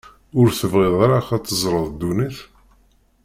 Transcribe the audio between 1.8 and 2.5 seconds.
ddunit?